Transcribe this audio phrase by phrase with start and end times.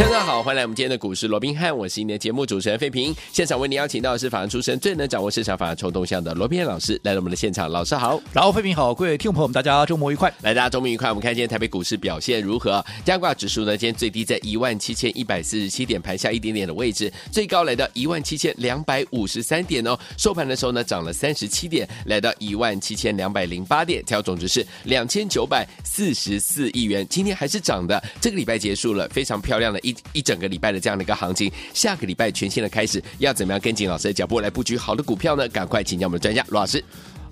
[0.00, 3.14] 大家好，欢迎来我们今天的股市罗宾汉，我是你的节目主持人费平。
[3.32, 7.70] 现场为您邀请到的是法案出身、最能掌握市场法案冲动向的罗宾汉老师，来到我们的现场。
[7.70, 10.32] 老师好，然后费平好，各位听众朋友们，大家周末愉快。
[10.40, 11.10] 来，大家周末愉快。
[11.10, 12.82] 我们看今天台北股市表现如何？
[13.04, 19.96] 加挂指数呢，今天最低在一万七千一百四十七点，盘下一点点的位置，最高来到一万七千两百五十三点哦。
[20.16, 27.06] 收盘的时候呢，涨了三十七点，来到一万七千两百零八点，调总值是两千九百四十四亿元。
[27.10, 30.70] 今天还是涨的，这个礼拜结束了，非常漂亮的一一整个礼拜。
[30.70, 35.48] 的这样的一个行情，下个礼拜全新的开始，要怎么样跟紧老师的脚步来布局好的股票呢？
[35.48, 36.80] 赶快请教我们的专家罗老师。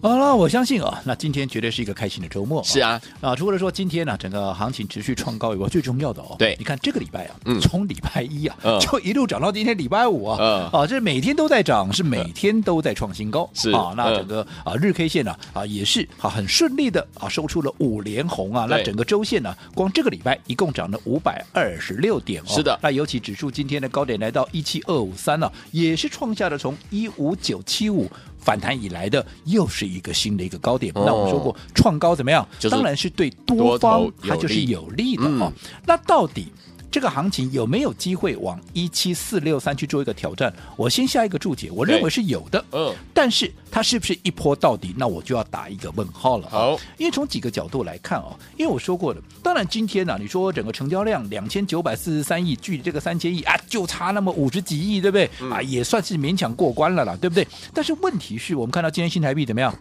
[0.01, 2.63] 好了，我相信啊，那今天绝对是一个开心的周末。
[2.63, 13.73] 是啊，啊，除了说今天呢，整个行情持续创高以外，最重要的哦，对，你看这个礼拜啊，嗯，从礼拜一啊，嗯，就一路涨到今天礼拜五啊，嗯，啊，这每天都在涨，是每天都在创新高，是。
[13.73, 28.09] 啊，那整个啊日 K 线呢啊也是啊很顺利的啊收出了五连红啊，那整个周线呢，光这个礼拜一共涨了五百二十六点哦，是的，那尤其指数今天的高点来到一七二五三呢，也是创下了从一五九七五。
[28.49, 30.91] 反弹以来的又是一个新的一个高点。
[30.95, 32.49] 哦、那我们说过创高怎么样？
[32.59, 35.53] 就是、当然是对多方它就是有利的哦。
[35.55, 36.51] 嗯、那到底
[36.91, 40.53] 这个行情有没有机会往一七四六三去做一个挑战？
[40.77, 42.64] 我先下一个注解，我认为是有的。
[42.72, 44.95] 嗯，但是它是不是一波到底？
[44.97, 46.48] 那我就要打一个问号了。
[46.48, 55.30] 好，因为从几个角度来看哦，因为我说过了，当然今天呢、啊，你说整个成交量两千九百四十三亿，距离这个三千亿啊，就差那么五十几亿，对不对？
[55.41, 57.47] 嗯、啊，也算是勉强过关了啦，对不对？
[57.75, 59.75] 但是问题是我们看到今天新台币怎么样？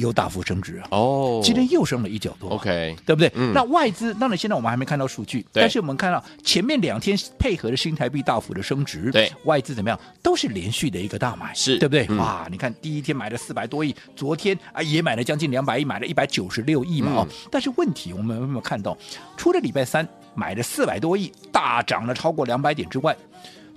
[0.00, 0.88] 又大幅升值啊！
[0.90, 3.30] 哦，今天又升了一角多，OK，对不对？
[3.34, 9.98] 嗯、那外资，当然现在我们还没看到数据，但是我们看到前面两天配合的新台币大幅的升值，对，外资怎么样？
[10.22, 12.06] 都是连续的一个大买，是对不对？
[12.08, 17.26] 嗯、哇，你看第一天买了四百多亿，昨天啊也买了将近两百亿，买了一百九十六亿嘛哦。
[17.30, 18.96] 嗯、但是问题我们有没有看到？
[19.36, 23.16] 除了礼拜三买了四百多亿，大涨了超过两百点之外。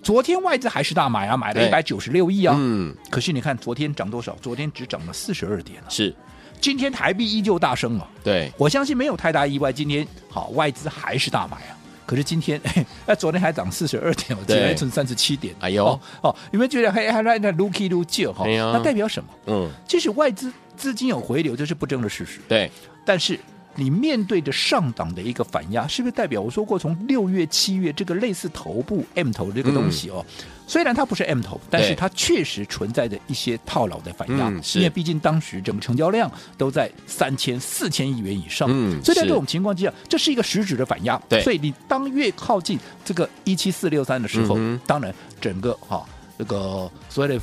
[0.01, 2.53] 昨天外资还是大买啊，买了一百九十六亿啊。
[2.59, 2.93] 嗯。
[3.09, 4.35] 可是你看昨天涨多少？
[4.41, 5.89] 昨天只涨了四十二点了。
[5.89, 6.13] 是。
[6.63, 8.07] 今天台币依旧大升啊。
[8.23, 8.49] 对。
[8.57, 11.75] 我相信没有太大意外，今天好外资还是大买啊。
[12.05, 12.57] 可是今天，
[13.05, 15.53] 哎，昨天还涨四十二点，我今天存三十七点。
[15.59, 15.85] 哎呦，
[16.21, 18.45] 哦，有没有觉得还还在 looky look 哈？
[18.47, 19.29] 那代表什么？
[19.47, 22.39] 嗯，即使外资资金有回流，这是不争的事实。
[22.47, 22.71] 对。
[23.05, 23.37] 但是。
[23.75, 41.21] 你面对着上档的一个反压，是不是代表我说过，从六月、七月这个类似头部 M 头这个东西哦，嗯、虽然它不是 M 头，但是它确实存在着一些套牢的反压，嗯、因为毕竟当时整个成交量都在三千、四千亿元以上，嗯、所以在这种情况之下，这是一个实质的反压。
[41.27, 46.05] 对所以你当越靠近这个一七四六三的时候，嗯、当然整个哈、哦、
[46.37, 47.41] 这个所谓的。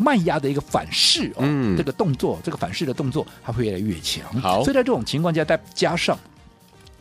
[0.00, 4.24] 卖压的一个反噬哦，嗯、这个动作，这个反噬的动作，它会越来越强。
[4.40, 6.18] 好，所以在这种情况下，再加上，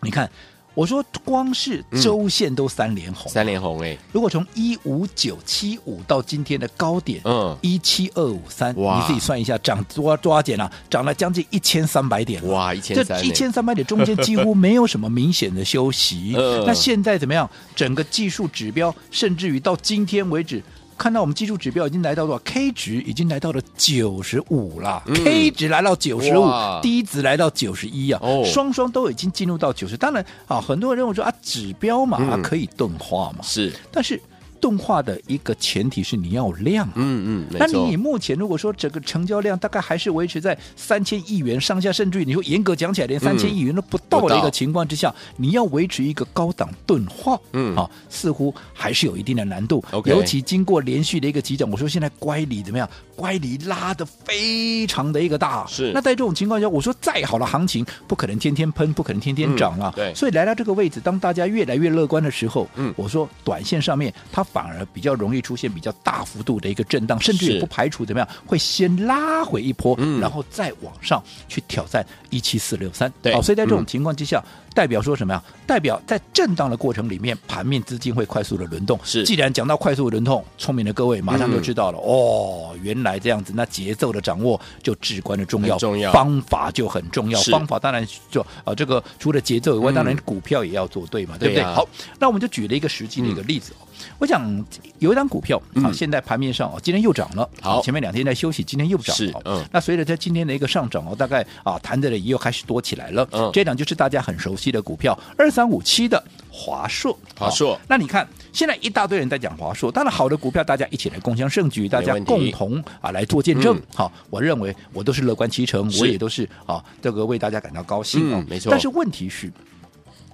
[0.01, 0.29] 你看，
[0.73, 3.97] 我说光是周线都三连红，三连红哎。
[4.11, 10.71] 如果从一五九七五到今天的高点，嗯，一七二五三，你自己算一下，涨多多少点啊？
[10.89, 16.35] 涨了将近一千三百点哇，一千这一千三百点中间几乎没有什么明显的休息。
[16.37, 17.49] 嗯、那现在怎么样？
[17.75, 20.61] 整个技术指标，甚至于到今天为止。
[20.99, 26.45] 看到我们技术指标已经来到多少？K 值已经来到了九十五了、嗯、，K 值来到九十五
[26.81, 29.95] 低值来到九十一啊，哦、双双都已经进入到九十。
[29.95, 32.29] 当然啊，很多人认为说啊，指标嘛、嗯。
[32.31, 34.21] 啊、可以钝化嘛，是，但是。
[34.62, 49.84] 动画的一个前提是你要有量、啊，嗯嗯，那你目前如果说整个成交量大概还是维持在三千亿元上下，甚至于你说严格讲起来连三千亿元都不到的一个情况之下，嗯、你要维持一个高档钝化，嗯啊，似乎还是有一定的难度。
[49.91, 52.90] Okay 尤其经过连续的一个急涨，我说现在乖离怎么样？
[53.16, 55.91] 乖离拉的非常的一个大，是。
[55.94, 59.94] 那在这种情况下，我说再好的行情不可能天天喷，不可能天天涨啊。
[59.96, 60.14] 嗯、对。
[60.14, 64.46] 所以来到这个位置，当大家越来越乐观的时候，嗯，我说短线上面它。
[64.51, 73.11] 反而比较容易出现比较大幅度的一个震荡，甚至也不排除怎么样会先拉回一波，嗯、然后再往上去挑战一七四六三。
[73.22, 75.43] 对，好，所以在这种情况之下，嗯、代表说什么呀？
[75.67, 78.99] 代表在震荡的过程里面，盘面资金会快速的轮动。
[79.03, 81.99] 是，既然讲到快速的轮动，聪明的各位马上就知道了。
[81.99, 87.40] 嗯、哦，原来这样子，那节奏的掌握就至关的重要，重要，方法就很重要。
[87.43, 91.63] 方法当然就啊、呃，这个除了节奏以外，嗯、当然股票也要做对嘛，对不对？
[91.63, 91.87] 好，
[92.19, 93.85] 那我们就举了一个实际的一个例子哦。
[94.17, 94.66] 我讲档
[95.00, 97.50] 有一档股票啊，嗯现在盘面上哦，今天又涨了。
[97.62, 99.16] 好前面两天在休息，今天又涨。
[99.16, 103.28] 是嗯那随着它今天的一个上涨哦，大概啊谈的也又开始多起来了。
[103.32, 107.18] 嗯这档就是大家很熟悉的股票，二三五七的华硕。
[107.38, 113.78] 华硕那你看现在一大堆人在讲华硕，当然好的股票大家一起来共享盛举，大家共同啊来做见证。
[113.78, 119.52] 嗯好，我认为我都是乐观其成，我也都是啊这个为大家感到高兴啊、嗯没错但是问题是。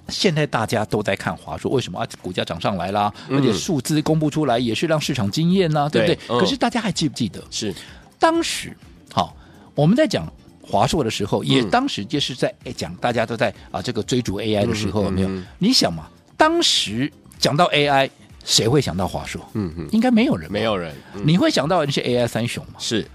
[0.10, 2.08] 现在大家都在看华硕，为什么啊？
[2.22, 6.16] 股价涨上来啦，嗯而且数字公布出来也是让市场惊艳呐，对不对？
[6.16, 7.74] 对嗯可是大家还记不记得，是
[8.20, 8.76] 当时
[9.12, 9.36] 好
[9.74, 10.32] 我们在讲
[10.62, 15.30] 华硕的时候，也嗯当时就是在哎讲大家都在啊这个追逐 AI 的时候，嗯有没有？
[15.58, 16.08] 你想嘛，
[16.38, 18.10] 当时讲到 AI，
[18.44, 19.42] 谁会想到华硕？
[19.54, 22.74] 嗯嗯，应该没有人吧，没有人，嗯你会想到那些 AI 三雄嘛？
[22.80, 23.06] 是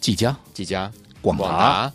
[0.00, 0.90] 几家、几家？
[1.20, 1.92] 广达、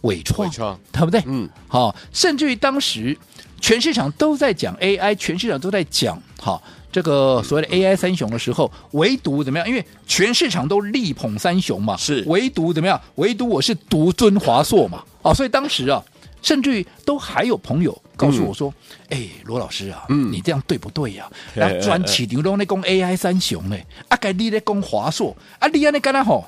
[0.00, 1.22] 伟创伟，创，对不对？
[1.26, 3.16] 嗯，好、甚至于当时
[3.64, 6.60] 全市场都在讲 AI，全市场都在讲哈、
[6.92, 9.66] 这个所谓的 AI 三雄的时候，唯独怎么样？
[9.66, 13.00] 因为全市场都力捧三雄嘛，是唯独怎么样？
[13.14, 16.04] 唯独我是独尊华硕嘛，哦，所以当时啊，
[16.42, 18.70] 甚至于都还有朋友告诉我说
[19.08, 21.66] ：“哎、罗老师啊，嗯你这样对不对呀、嘿啊？
[21.66, 23.78] 然后专起牛东在讲 AI 三雄呢，
[24.08, 26.44] 啊，该你在讲华硕，啊，你安尼干哪吼？”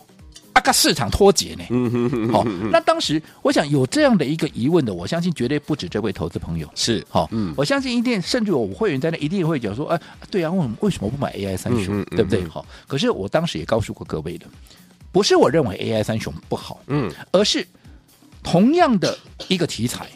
[0.56, 2.32] 啊，跟市场脱节呢？
[2.32, 2.43] 好、
[2.73, 6.67] 那当时我想有这样的一个疑问的，我相信绝对不止这位投资朋友。
[6.75, 10.00] 是好、我相信一定，甚至我会员在那一定会讲说，哎、
[10.31, 12.43] 对啊，为什么为什么不买 AI 三雄，嗯对不对？
[12.49, 14.47] 好、可是我当时也告诉过各位的，
[15.12, 17.67] 不是我认为 AI 三雄不好，嗯，而是
[18.43, 19.17] 同样的
[19.49, 20.09] 一个题材，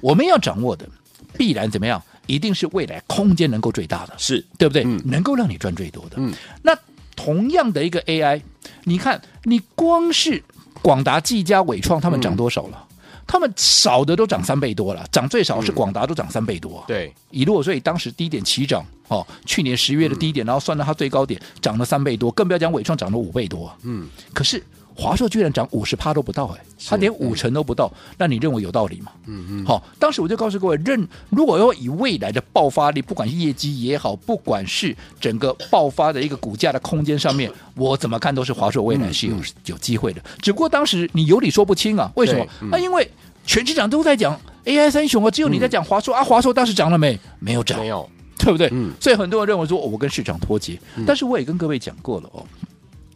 [0.00, 0.88] 我们要掌握的
[1.36, 2.00] 必然怎么样？
[2.26, 4.84] 一定是未来空间能够最大的，是对不对？
[5.04, 6.12] 能够让你赚最多的。
[6.18, 6.32] 嗯
[6.62, 6.72] 那
[7.16, 8.42] 同样的一个 AI，
[8.84, 10.42] 你看，你光是
[10.82, 12.86] 广达、技嘉、伟创，他们涨多少了？
[13.26, 16.84] 他们少的都涨三倍多了，涨最少是广达都涨三倍多、啊。
[16.86, 23.76] 对，以如果所以当时低点起涨，哦，去年十月的低点，然后算到它最高点涨了三倍多，更不要讲伟创涨了五倍多、啊。
[23.84, 24.62] 嗯，可是
[24.96, 29.10] 华硕居然涨五十趴都不到、哎，它连五成都不到，那你认为有道理吗？
[29.26, 39.34] 嗯嗯，好，当时我就告诉各位，认如果要以未来的爆发力，不管是业绩也好，不管是整个爆发的一个股价的空间上面，我怎么看都是华硕未来是有、
[39.66, 40.22] 有机会的。
[40.40, 42.68] 只不过当时你有理说不清啊，为什么那？
[42.68, 43.10] 嗯啊，因为
[43.44, 47.18] 全市场都在讲 AI 三雄啊，只有你在讲华硕、啊，华硕当时涨了没？
[47.40, 48.08] 没有涨，没有，
[48.38, 48.68] 对不对？
[48.72, 52.46] 嗯所以很多人认为说，哦我跟市场脱节，但是我也跟各位讲过了哦，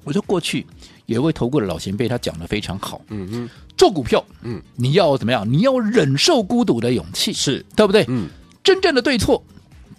[0.04, 0.66] 我说过去
[1.08, 5.50] 有一位投顾的老前辈，他讲的非常好，嗯嗯，做股票，嗯，你要怎么样？
[5.50, 8.05] 你要忍受孤独的勇气，是，对不对？
[8.08, 8.28] 嗯，
[8.62, 9.43] 真正的对错，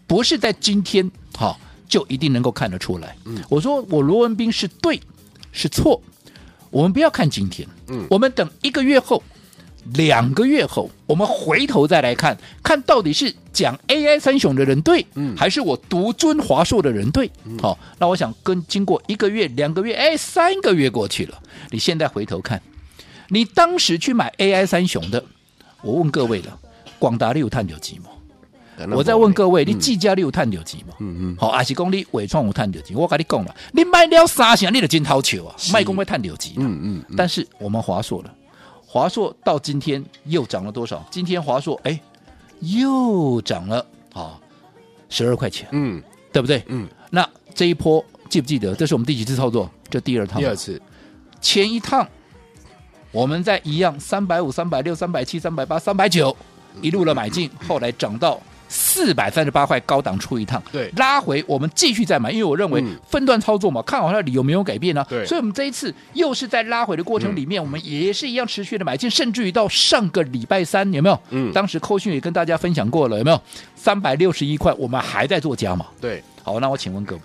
[0.06, 3.18] 不是在今天好、就一定能够看得出来。
[3.26, 5.02] 嗯我说我罗文斌是对
[5.52, 6.00] 是错，
[6.70, 9.24] 我们不要看今天，嗯我们等一个月后。
[9.94, 17.30] 两个月后，我们回头再来看，看到底是讲 AI 三雄的人对，嗯还是我独尊华硕的人对？
[17.62, 21.38] 好、那我想跟经过一个月、两个月，哎，三个月过去了，
[21.72, 22.62] 你现在回头看，
[23.30, 25.24] 你当时去买 AI 三雄的，
[25.82, 26.60] 我问各位了，
[27.00, 28.10] 广达你有探有几毛？
[28.96, 30.94] 我再问各位，你技嘉你有探究几毛？
[31.00, 32.96] 嗯嗯，好，还是讲你伟创有探究几？
[32.96, 35.54] 我跟你讲了，你买了三成，你就真掏球啊！
[35.74, 36.54] 卖公会探究几？
[36.56, 38.34] 嗯嗯嗯，但是我们华硕了，
[38.92, 41.06] 华硕到今天又涨了多少？
[41.12, 42.02] 今天华硕哎，
[42.62, 44.40] 又涨了啊，
[45.10, 46.02] 十二块钱，嗯
[46.32, 46.64] 对不对？
[46.66, 48.74] 嗯，那这一波记不记得？
[48.74, 49.69] 这是我们第几次操作？
[49.92, 50.42] 这第二趟。
[50.42, 50.81] 第二次，
[51.40, 52.08] 前一趟
[53.12, 56.36] 我们在一样三百五、三百六、三百七、三百八、三百九
[56.81, 60.90] 一路的买进，后来涨到四百三十八块，高档出一趟，对。
[60.95, 62.95] 拉回我们继续再买，因为我认为嗯。
[63.07, 65.26] 分段操作嘛，看好它的理由没有改变呢、对。
[65.26, 71.19] 所以我们这一次又是在拉回的过程里面，我们也是一样持续的买进，甚至于到上个礼拜三有没有？
[71.31, 71.52] 嗯。
[71.52, 73.42] 当时扣讯也跟大家分享过了，有没有？
[73.76, 75.88] 三百六十一块，我们还在做加码。
[75.99, 77.21] 对，好，那我请问各位，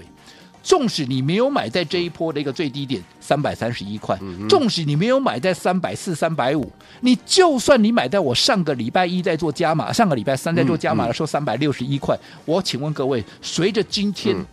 [0.64, 4.18] 纵使你没有买在这一波的一个最低点三百三十一块，
[4.48, 14.46] 纵使你没有买在三百四、三百五，你就算你买在我上个礼拜一在做加码，上个礼拜三在做加码的时候三百六十一块，我请问各位，随着今天嗯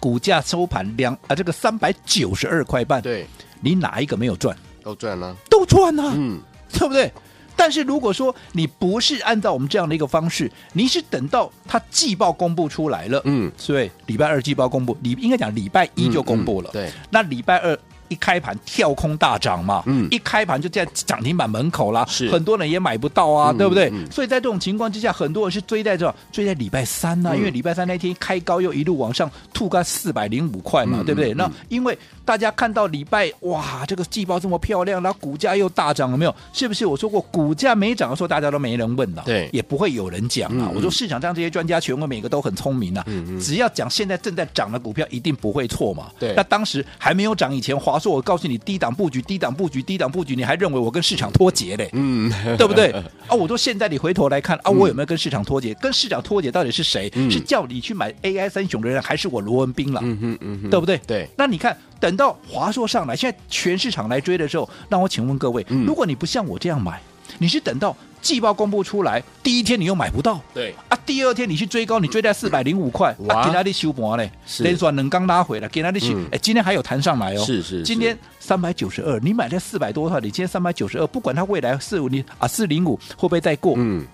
[0.00, 3.24] 股价收盘两啊这个三百九十二块半，对，
[3.60, 4.56] 你哪一个没有赚？
[4.82, 6.12] 都赚了，都赚了！
[6.16, 6.40] 嗯，
[6.72, 7.12] 对不对？
[7.56, 16.70] 但是如果说你不是按照我们这样的一个方式，你是等到它季报公布出来了，嗯，所以礼拜二季报公布，礼应该讲礼拜一就公布了。
[16.70, 17.78] 嗯嗯对，那礼拜二
[18.12, 23.88] 一开盘跳空大涨嘛，嗯一开盘就在涨停板门口啦，是很多人也买不到啊，嗯对不对？
[23.92, 31.32] 嗯所以在这种情况之下，很多人是追在这追在礼拜三呢、啊，嗯因为礼拜三那天开高又一路往上吐个四百零五块嘛，嗯对不对？
[31.32, 36.34] 嗯那因为大家看到礼拜哇，这个季报这么漂亮，然后股价又大涨，了没有？
[36.52, 40.70] 是不是我说过股价没涨的时候，大家都没人问了，对也不会有人讲啊。
[40.74, 43.04] 我说市场上这些专家权威每个都很聪明啊，
[43.40, 46.10] 只要讲现在正在涨的股票，一定不会错嘛。
[46.18, 51.88] 对那当时还没有涨以前，华硕我告诉你低档布局，低档布局，低档布局，你还认为我跟市场脱节嘞？
[51.92, 52.90] 嗯，对不对？
[53.28, 55.72] 啊，我说现在你回头来看啊，我有没有跟市场脱节？
[55.74, 57.08] 跟市场脱节到底是谁？
[57.14, 60.00] 嗯是叫你去买 AI 三雄的人，还是我罗文斌了？
[60.02, 60.98] 嗯嗯嗯，对不对？
[61.06, 67.00] 对，那你看，等到华硕上来，现在全市场来追的时候，那我请问各位，嗯如果你不像我这样买，
[67.38, 73.36] 你是等到季报公布出来第一天你又买不到，对，啊，第二天你去追高，你追在四百零五块，哇。
[73.36, 74.62] 啊，给他的修盘嘞，是。
[74.62, 77.82] 连转能刚拉回来，给他的修嗯，哎，今天还有弹上来哦，是是是。
[77.82, 84.04] 今天三百九十二，你买在四百多块，你今天三百九十二，不管它未来四五你啊四零五会不会再过，嗯，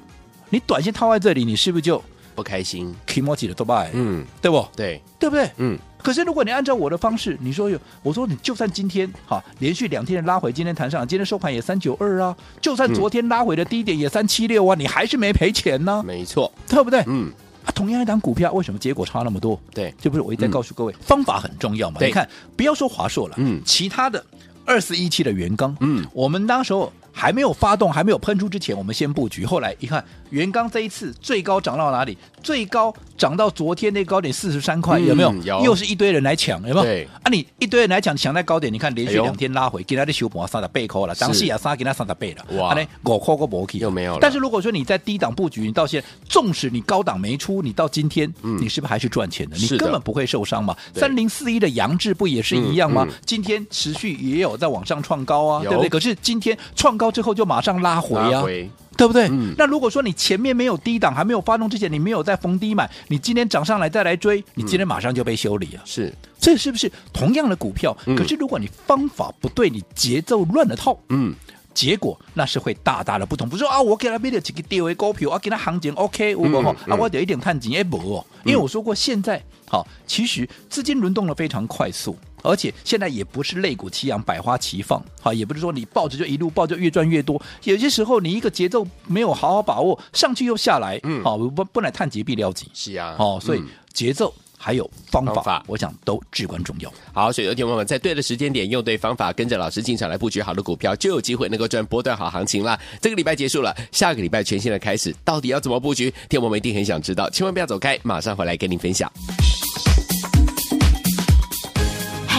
[0.50, 2.02] 你短线套在这里，你是不是就
[2.35, 2.95] 不开心。
[3.26, 4.66] o j i 的都卖，嗯，对不？
[4.76, 5.50] 对，对不对？
[5.57, 17.02] 嗯，可是如果你按照我的方式，你说有，我说你就算今天哈连续两天的拉回，今天弹上，今天收盘也三九二啊，就算昨天拉回的低点也三七六啊，你还是没赔钱呢，没错，对不对？
[17.07, 17.33] 嗯，
[17.64, 19.61] 啊，同样一档股票，为什么结果差那么多？
[19.75, 21.99] 对，这不是我一再告诉各位，方法很重要嘛。
[22.00, 24.25] 你看，不要说华硕了，嗯其他的
[24.64, 29.45] 二四一七的元刚，嗯，我们当时候还没有发动，还没有喷出之前，我们先布局。
[29.45, 32.17] 后来一看，元刚这一次最高涨到哪里？
[32.43, 35.35] 最高涨到昨天那高点四十三块，嗯有没有？
[35.43, 35.65] 有。
[35.65, 36.83] 又是一堆人来抢，有没有？
[36.83, 37.07] 对。
[37.23, 42.71] 啊，你一堆人来抢，抢在高点，你看连续两天拉回，给他的修补三十倍扣了，当时也杀给他三十倍了，哇。
[42.71, 43.79] 啊呢五块个没去。
[43.79, 44.19] 又没有了。
[44.21, 48.57] 但是如果说你在低档布局，你到现在，纵使你高档没出，你到今天，嗯。
[48.61, 49.57] 你是不是还是赚钱的？
[49.57, 50.77] 你根本不会受伤嘛。
[50.95, 53.07] 三零四一的杨志不也是一样吗？
[53.27, 55.71] 今天持续也有在往上创高啊，有。
[55.71, 55.89] 对不对？
[55.89, 59.28] 可是今天创高之后就马上拉回啊，回，对不对？
[59.28, 65.83] 嗯那如果说你前面没有低档，还没有发动之前，你没有在逢低买，你今天涨上来再来追，你今天马上就被修理了。
[65.85, 67.97] 是，这是不是同样的股票？
[68.07, 71.33] 嗯可是如果你方法不对，你节奏乱了套，嗯，
[71.73, 73.49] 结果那是会大大的不同。
[73.49, 78.26] 不是说啊，我给他买了几个低位股票啊，给他行情 OK，我不、嗯啊，我有一点探底也不哦。
[78.45, 82.17] 因为我说过，现在好，其实资金轮动的非常快速。
[82.42, 87.40] 而且现在也不是肋骨齐扬、百花齐放，好，也不是说你抱着就一路抱就越赚越多。
[87.64, 96.92] 有些时候你一个节奏没有好好把握，上去又下来，嗯好，不不来探底必料急，是啊，哦，所以嗯节奏还有方法，方法我想都至关重要。
[97.12, 102.78] 好，所以有听众朋友们在对的时间点，用对方法，跟着老师进场来布局好的股票，就有机会能够赚波段好行情啦。
[103.00, 106.12] 这个礼拜结束了，下个礼拜全新的开始，到底要怎么布局？
[106.28, 109.11] 天我们一定很想知道，千万不要走开，马上回来跟您分享。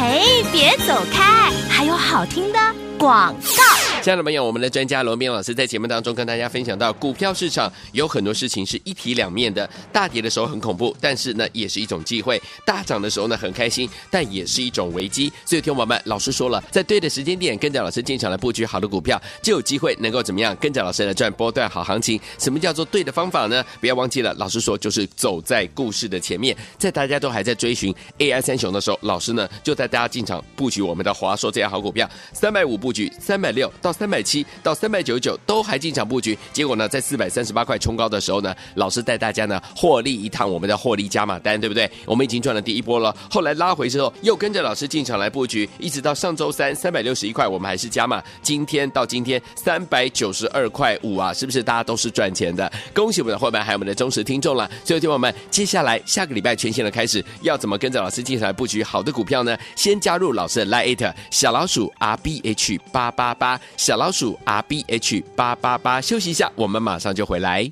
[0.01, 2.59] 嘿，别走开，还有好听的
[2.97, 3.35] 广。
[4.09, 9.69] 亲爱的朋友，我们的专家罗斌老师在节目当中跟大家分享到，股票市场有很多事情是一体两面的。
[9.93, 12.35] 大跌的时候很恐怖，但是呢，也是一种机会；
[12.65, 15.31] 大涨的时候呢，很开心，但也是一种危机。
[15.45, 20.55] 所以，听我们老师说了，在对的时间点，跟着老师进场来布局好的股票，就有机会能够怎么样？
[20.55, 22.19] 跟着老师来赚波段好行情。
[22.39, 23.63] 什么叫做对的方法呢？
[23.79, 26.57] 不要忘记了，老师说就是走在故事的前面。
[26.79, 41.91] 在大家都还在追寻 AI 三雄的时候，老师呢就带大家进场布局我们的华硕这样好股票，三百五布局，三百六到三百七到三百九十九都还进场布局，结果呢，在四百三十八块冲高的时候呢，老师带大家呢获利一趟我们的获利加码单，对不对？
[42.05, 52.71] 我们已经赚了第一波了，后来拉回之后又跟着老师进场来布局，一直到上周三三百六十一块，我们还是加码，今天到今天三百九十二块五啊，是不是大家都是赚钱的？
[52.93, 54.69] 恭喜我们的伙伴还有我们的忠实听众了。
[54.85, 59.57] 所以，听我们接下来下个礼拜全新的开始，要怎么跟着老师进场来布局好的股票呢？
[59.75, 67.61] 先加入老师的 Lite 小老鼠 R B H 八八八小老鼠 R B H 八八八，休息一下，我们马上就回来。
[67.61, 67.71] 一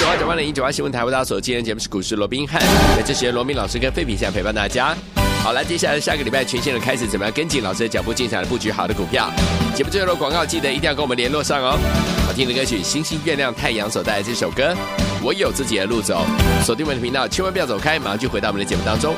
[0.00, 2.60] 九八九八零一九八新闻台为大家所今天节目是股市罗宾汉，
[2.96, 4.96] 在这时罗宾老师跟费比现在陪伴大家。
[5.44, 9.30] 好，了，接下来下个礼拜全线的开始，怎么样跟紧老师的脚步进场来布局好的股票？
[9.76, 11.78] 节目最后的广告记得一定要跟我们联络上哦。
[12.26, 14.74] 好听的歌曲《星星月亮太阳》所带来这首歌，
[15.22, 16.26] 我有自己的路走。
[16.64, 19.14] 锁定我们的频道，千万不要走开，马上就回到我们的节目当中。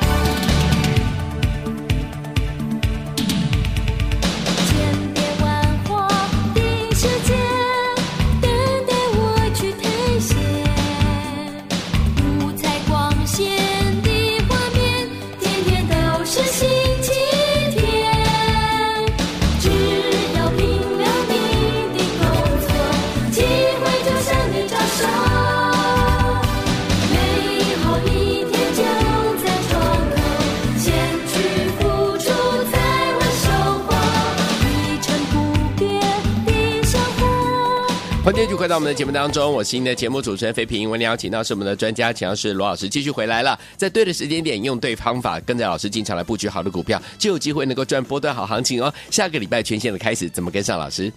[38.23, 40.87] 欢迎继续回到我们的节目当中，我是您的节目主持人费平。
[40.91, 48.93] 为您邀请到是我们的专家，请到是罗老师继续回来了，在对的时间点，用对方法，跟着老师进场来布局好的股票，就有机会能够赚波段好行情哦。
[49.09, 51.11] 下个礼拜全线的开始，怎么跟上老师？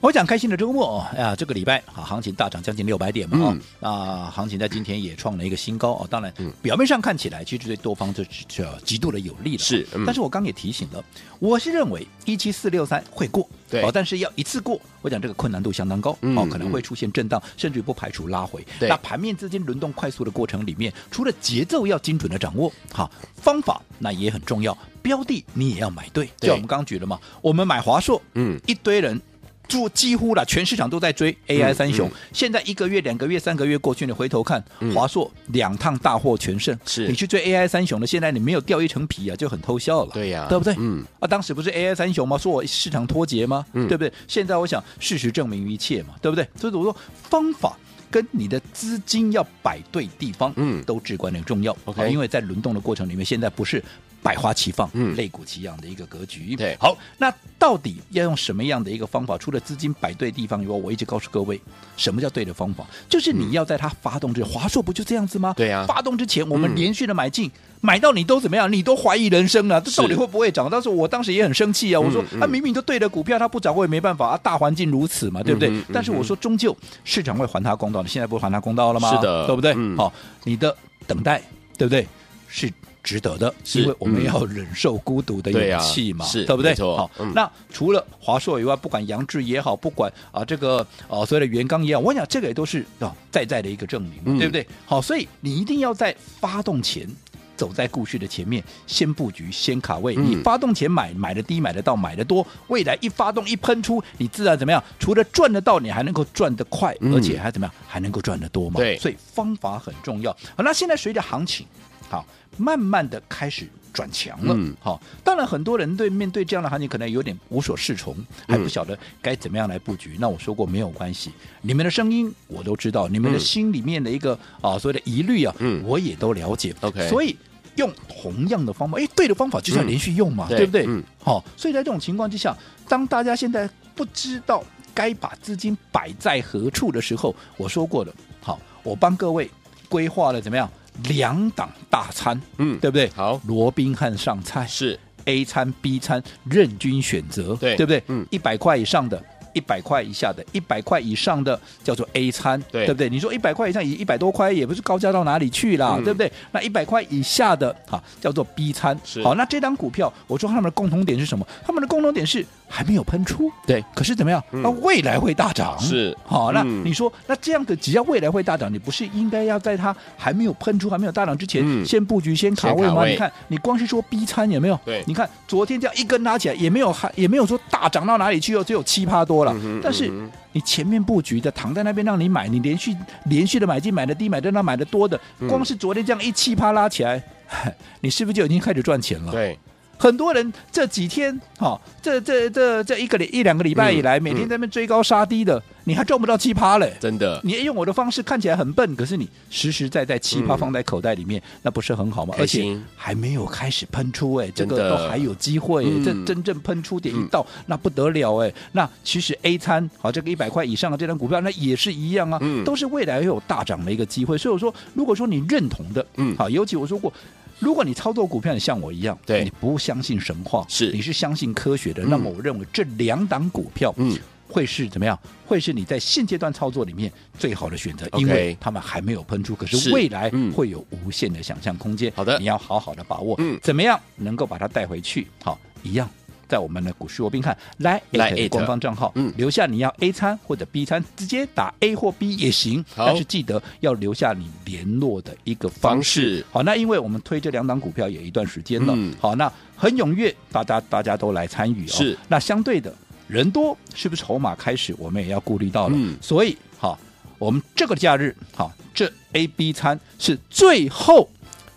[0.00, 6.06] 我讲开心的周末啊，这个礼拜啊，行情大涨将近六百点嘛，啊、嗯，啊，行情在今天也创了一个新高哦。
[6.08, 9.86] 当然，表面上看起来其实对多方这这极度的有利了，是。
[9.94, 11.02] 嗯、但是我刚也提醒了，
[11.40, 18.64] 我是认为一七四六三会过，对，哦，但是要一次过，我讲这个困难度相当高，嗯、哦，可能会出现震荡，甚至于不排除拉回。
[18.80, 26.28] 那盘面资金轮动快速的过程里面，除了节奏要精准的掌握，好，方法那也很重要，标的你也要买对。
[26.38, 29.20] 就我们刚刚举了嘛，我们买华硕，嗯，一堆人。
[29.68, 32.08] 就几乎了，全市场都在追 AI 三雄。
[32.08, 36.78] 嗯嗯、现在一个月、两个月、三个月过去，你回头看，嗯、华硕两趟大获全胜。
[36.86, 40.10] 是你去追 AI 三雄的，现在你没有掉一层皮啊，就很偷笑了。
[40.12, 40.74] 对呀、啊，对不对？
[40.78, 42.38] 嗯啊，当时不是 AI 三雄吗？
[42.38, 43.66] 说我市场脱节吗？
[43.72, 44.12] 嗯、对不对？
[44.28, 46.46] 现在我想事实证明一切嘛，对不对？
[46.58, 46.96] 所以我说
[47.28, 47.76] 方法
[48.10, 51.76] 跟你的资金要摆对地方，嗯，都至关的重要。
[51.86, 53.82] OK，、啊、因为在轮动的过程里面，现在不是。
[54.26, 56.56] 百花齐放，嗯，类股齐扬的一个格局。
[56.56, 59.38] 对，好，那到底要用什么样的一个方法？
[59.38, 61.60] 除了资金摆对地方以外，我一直告诉各位，
[61.96, 62.84] 什么叫对的方法？
[63.08, 65.54] 就是你要在它发动之前，华硕不就这样子吗？
[65.56, 67.48] 对呀，发动之前，我们连续的买进，
[67.80, 68.72] 买到你都怎么样？
[68.72, 70.68] 你都怀疑人生了，这到底会不会涨？
[70.68, 75.72] 当时我当时也很生气啊，我说，啊，明明就对的股票，它不涨，我也没办法啊，大环境如此嘛，对不对？
[75.92, 79.14] 但是我说，终究市场会还它公道的，现在不还它公道了吗？
[79.14, 79.72] 是的，对不对？
[79.96, 81.40] 好，你的等待，
[81.78, 82.04] 对不对？
[82.48, 82.68] 是。
[83.06, 86.74] 值得的，是因为我们要忍受孤独的勇气嘛，是对不对？
[86.74, 94.66] 好，那除了华硕以外，不管杨志也好，不管啊这个啊所谓的袁刚也好，我想这个也都是啊在在的一个证明，对不对？
[94.84, 97.08] 好，所以你一定要在发动前
[97.56, 100.16] 走在故事的前面，先布局，先卡位。
[100.16, 104.82] 你发动前买，买的低，买得到，买的多，未来一发动一喷出，你自然怎么样？
[104.98, 107.74] 除了赚得到，你还能够赚得快，而且还怎么样？
[107.86, 108.80] 还能够赚得多嘛？
[108.80, 110.32] 对，所以方法很重要。
[110.56, 111.64] 好，那现在随着行情，
[112.08, 112.24] 好。
[112.58, 118.16] 慢慢的开始转强了，嗯好、嗯，当然很多人对面对这样的行情可能有点无所适从，
[118.48, 120.12] 还不晓得该怎么样来布局。
[120.14, 124.32] 嗯、那我说过没有关系，你们的声音我都知道，你们的心里面的一个、
[124.62, 126.74] 嗯、啊所谓的疑虑啊，嗯、我也都了解。
[126.80, 127.36] OK，所以
[127.74, 130.86] 用同样的方法，哎，对的方法就是要连续用嘛，嗯、对不对？
[130.88, 132.56] 嗯，好，所以在这种情况之下，
[132.88, 134.64] 当大家现在不知道
[134.94, 139.50] 该把资金摆在何处的时候，我说过了，好，我帮各位
[139.90, 140.66] 规划了怎么样？
[141.04, 143.08] 两档大餐，嗯，对不对？
[143.14, 148.02] 好，罗宾汉上菜是 A 餐 B 餐任君选择，对，对不对？
[148.08, 149.22] 嗯，一百块以上的。
[149.56, 153.08] 一百块以下的，一百块以上的叫做 A 餐，对，对不对？
[153.08, 156.30] 你说一百块以上，以一百多块也不是高价到哪里去了，嗯、对不对？
[156.52, 158.94] 那一百块以下的，哈，叫做 B 餐。
[159.24, 161.46] 好，那这档股票，我说他们的共同点是什么？
[161.64, 163.82] 他们的共同点是还没有喷出，对。
[163.94, 164.42] 可是怎么样？
[164.50, 166.52] 那、嗯、未来会大涨，是好。
[166.52, 173.02] 那你说，嗯、那这样的只要未来会大涨，你不是应该要在它还没有喷出、还没有大涨之前，嗯、先布局、先卡位吗？
[173.02, 174.78] 位你看，你光是说 B 餐有没有？
[174.84, 175.02] 对。
[175.06, 179.45] 你看昨天这样一根拉起来，也没有还也没有说大涨到哪里去哦，只有七趴多了。
[179.54, 180.08] 嗯、但是。
[180.08, 187.22] 嗯你前面布局的躺在那边让你买，你连续连续的买进买的低买的那买的多的，光是昨天这样一气啪拉起来，
[188.00, 189.32] 你是不是就已经开始赚钱了？
[189.32, 189.58] 对。
[189.98, 196.92] 很多人这几天，哈、哦，这这这这一个礼一两个礼拜以来，嗯、每天在那边追高杀低的，嗯、你还赚不到七趴嘞！
[196.98, 202.34] 真的，你用我的方式看起来很笨，可是你实实在在七趴放在口袋里面，嗯、那不是很好吗？
[202.38, 214.36] 而且还没有开始喷出，哎，这个都还有机会，嗯、这真正喷出点一到，嗯、那不得了，哎，那其实 A 餐好，这个一百块以上的这张股票，那也是一样啊，嗯、都是未来会有大涨的一个机会。
[214.36, 217.12] 所以我说，如果说你认同的，嗯，好，尤其我说过。
[217.58, 220.92] 如果你操作股票，你像我一样，对，你不相信神话，是。
[220.92, 224.14] 你是相信科学的，嗯、那么我认为这两档股票，嗯，
[224.48, 225.18] 会是怎么样？
[225.46, 232.12] 会是你在现阶段操作里面最好的选择，嗯、因为他们还没有喷出，可是未来会有无限的想象空间。
[232.16, 235.26] 好的，你要好好的把握，嗯，怎么样能够把它带回去？
[235.42, 236.08] 好，一样。
[236.48, 246.20] 在我们的股市罗宾看来来官方账号，嗯，留下你要 A 餐或者 B 餐，直接打 A 或 B 也行，但是记得要留下你联络的一个方式。
[246.20, 251.90] 方式好，那因为我们推这两档股票也一段时间了，嗯、好，那很踊跃，大家大家都来参与哦。
[251.90, 252.94] 是，那相对的
[253.28, 255.94] 人多，是不是筹码开始我们也要顾虑到了？
[255.96, 256.98] 嗯，所以好，
[257.38, 261.28] 我们这个假日好，这 A、B 餐是最后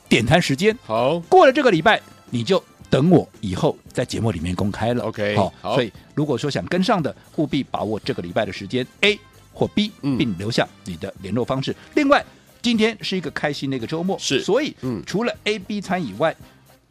[0.07, 0.77] 点餐时间。
[0.83, 2.63] 好，过了这个礼拜你就。
[2.91, 9.19] 等我以后在节目里面公开了，OK，好，所以如果说想跟上的，务必把握这个礼拜的时间 A
[9.53, 11.75] 或 B，并留下你的联络方式。
[11.93, 12.25] 另外，
[12.63, 16.35] 今天是一个开心的一个周末，是，所以嗯除了 A、B 餐以外，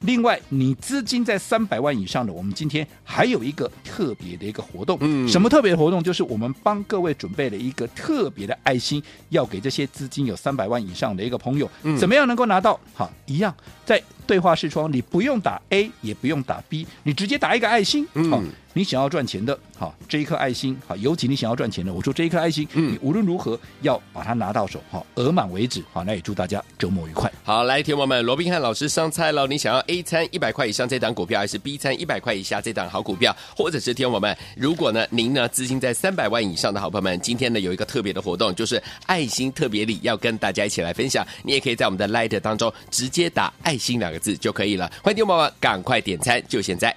[0.01, 4.97] 另外，你资金在三百万以上的，我们今天还有一个特别的一个活动。
[5.01, 6.03] 嗯，什么特别的活动？
[6.03, 12.79] 就是我们帮各位准备了一个特别的爱心，要给这些资金有三百万以上的一个朋友，嗯、怎么样能够拿到？
[12.95, 13.53] 好，一样
[13.85, 18.07] 在对话视窗，你不用打 A，也不用打 B，你直接打一个爱心。
[18.15, 18.31] 嗯。
[18.31, 18.43] 好
[18.79, 27.29] 你想要赚钱的，好，这一颗爱心，好，尤其你想要赚钱的，我说这一颗爱心，嗯，你无论如何要把它拿到手，好，额满为止，好，那也祝大家周末愉快。
[27.43, 29.49] 好，来，听友们，罗宾汉老师上菜喽！
[29.49, 41.27] 你想要 A 餐一百块以上这档股票，还是 B 餐一百块以下这档好股票，或者是听友们，如果呢您呢资金在三百万以上的好朋友们，今天呢有一个特别的活动，就是爱心特别礼，要跟大家一起来分享。
[41.43, 44.89] 你也可以在我们的 Light 当中直接打爱心两个字就可以了。
[45.03, 46.95] 欢迎听友们赶快点餐，就现在。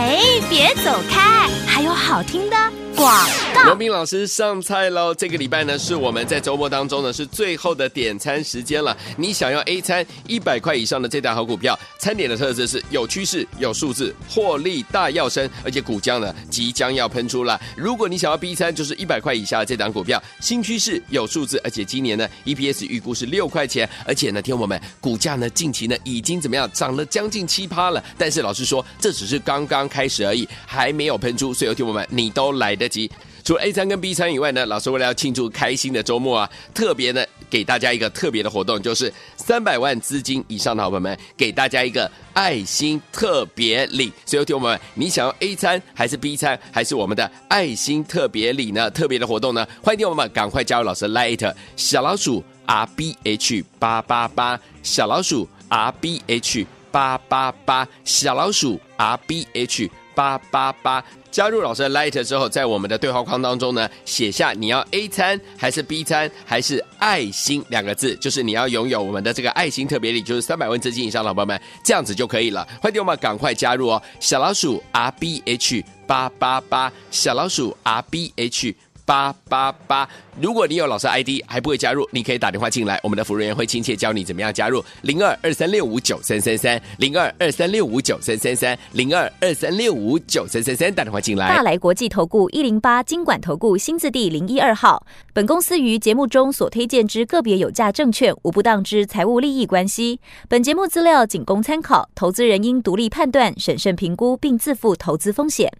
[0.00, 2.56] 嘿，别走开，还有好听的
[2.98, 3.62] 广告。
[3.64, 5.14] 罗宾老师上菜喽！
[5.14, 8.96] 这个礼拜呢，是我们在周末当中呢是最后的点餐时间了。
[9.16, 17.60] 你想要 A 餐一百块以上的这档好股票，餐点的特质是有趋势、有数字、获利大要升，而且股价呢即将要喷出了。
[17.76, 28.02] 如果你想要 B 餐，就是一百块以下的这档股票，新趋势、有数字，而且今年呢 EPS 预估是六块钱，而且呢，听我们股价呢近期呢已经怎么样涨了将近七趴了。
[28.16, 33.10] 但是老师说，这只是刚刚开始而已，还没有喷出，所以听我们你都来得及。
[33.44, 44.12] 除了 A 餐跟 B 餐以外呢，老师为了要庆祝开心的周末啊，特别呢给大家一个特别的活动，就是三百万资金以上的好朋友们，给大家一个爱心特别礼。
[44.26, 48.90] 所以听我们，你想要 A 餐还是 B 餐，还是我们的爱心特别礼呢？
[48.90, 49.66] 特别的活动呢？
[49.82, 61.04] 欢迎听我们赶快加入老师 Light 小老鼠 R B H 八八八小老鼠 R B H 八八八小老鼠 R B H 八八八。
[61.30, 72.66] 加入老师的 Light 之后，在我们的对话框当中呢，写下你要 A 餐还是 B 餐还是爱心两个字，就是你要拥有我们的这个爱心特别礼，就是三百万资金以上的老朋友们，这样子就可以了。
[72.82, 78.74] 欢迎我们赶快加入哦，小老鼠 R B H 八八八，小老鼠 R B H。
[79.08, 80.06] 八八八，
[80.38, 84.84] 如果你有老师 ID 还不会加入，你可以打电话进来，我们的服务人员会亲切教你怎么样加入。
[85.00, 91.48] 零二二三六五九三三三，零二二三六五九三三三，零二二三六五九三三三，打电话进来。
[91.48, 105.72] 大来国际投顾一零八金管投顾新字第零一二号，本公司于节目中所推荐之个别有价证券无不当之财务利益关系，本节目资料仅供参考，投资人应独立判断、审慎评估并自负投资风险。